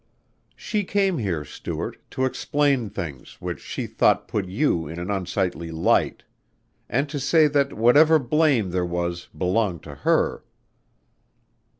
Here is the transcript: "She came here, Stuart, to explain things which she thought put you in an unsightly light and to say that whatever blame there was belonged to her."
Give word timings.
"She 0.55 0.83
came 0.83 1.19
here, 1.19 1.45
Stuart, 1.45 1.99
to 2.09 2.25
explain 2.25 2.89
things 2.89 3.37
which 3.39 3.59
she 3.59 3.85
thought 3.85 4.27
put 4.27 4.47
you 4.47 4.87
in 4.87 4.97
an 4.99 5.11
unsightly 5.11 5.69
light 5.69 6.23
and 6.89 7.07
to 7.07 7.19
say 7.19 7.45
that 7.49 7.73
whatever 7.73 8.17
blame 8.17 8.71
there 8.71 8.83
was 8.83 9.27
belonged 9.27 9.83
to 9.83 9.93
her." 9.93 10.43